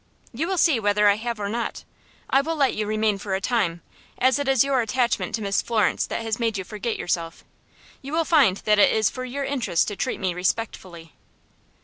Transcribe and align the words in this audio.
"You 0.33 0.47
will 0.47 0.57
see 0.57 0.79
whether 0.79 1.07
I 1.07 1.17
have 1.17 1.39
or 1.39 1.47
not. 1.47 1.83
I 2.27 2.41
will 2.41 2.55
let 2.55 2.73
you 2.73 2.87
remain 2.87 3.19
for 3.19 3.35
a 3.35 3.39
time, 3.39 3.83
as 4.17 4.39
it 4.39 4.47
is 4.47 4.63
your 4.63 4.81
attachment 4.81 5.35
to 5.35 5.43
Miss 5.43 5.61
Florence 5.61 6.07
that 6.07 6.23
has 6.23 6.39
made 6.39 6.57
you 6.57 6.63
forget 6.63 6.97
yourself. 6.97 7.45
You 8.01 8.11
will 8.13 8.25
find 8.25 8.57
that 8.65 8.79
it 8.79 8.91
is 8.91 9.11
for 9.11 9.25
your 9.25 9.43
interest 9.45 9.87
to 9.89 9.95
treat 9.95 10.19
me 10.19 10.33
respectfully." 10.33 11.13